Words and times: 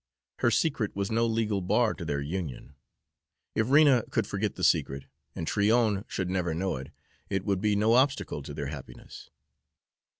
Her 0.37 0.49
secret 0.49 0.95
was 0.95 1.11
no 1.11 1.27
legal 1.27 1.61
bar 1.61 1.93
to 1.93 2.03
their 2.03 2.21
union. 2.21 2.73
If 3.53 3.69
Rena 3.69 4.03
could 4.09 4.25
forget 4.25 4.55
the 4.55 4.63
secret, 4.63 5.03
and 5.35 5.45
Tryon 5.45 6.05
should 6.07 6.27
never 6.27 6.55
know 6.55 6.77
it, 6.77 6.89
it 7.29 7.45
would 7.45 7.61
be 7.61 7.75
no 7.75 7.93
obstacle 7.93 8.41
to 8.41 8.53
their 8.55 8.65
happiness. 8.65 9.29